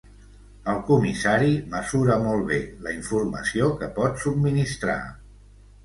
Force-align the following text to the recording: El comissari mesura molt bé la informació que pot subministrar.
El 0.71 0.79
comissari 0.87 1.51
mesura 1.75 2.17
molt 2.25 2.49
bé 2.49 2.59
la 2.87 2.97
informació 2.97 3.71
que 3.83 3.93
pot 4.03 4.21
subministrar. 4.27 5.03